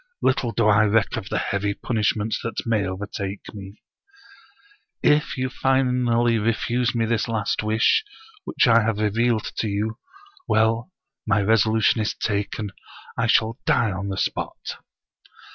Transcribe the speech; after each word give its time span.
Little 0.23 0.51
do 0.51 0.65
I 0.65 0.85
reck 0.85 1.15
of 1.15 1.29
the 1.29 1.37
heavy 1.37 1.75
punishment 1.75 2.35
that 2.41 2.65
may 2.65 2.87
overtake 2.87 3.53
me." 3.53 3.83
If 5.15 5.37
you 5.37 5.47
finally 5.51 6.39
refuse 6.39 6.95
me 6.95 7.05
this 7.05 7.27
last 7.27 7.61
wish 7.61 8.03
which 8.43 8.67
I 8.67 8.81
have 8.81 8.97
revealed 8.97 9.51
to 9.57 9.67
you— 9.67 9.99
^well, 10.49 10.89
my 11.27 11.39
resolution 11.39 12.01
is 12.01 12.15
taken. 12.15 12.71
I 13.15 13.27
shall 13.27 13.59
die 13.67 13.91
on 13.91 14.09
the 14.09 14.17
spot! 14.17 14.79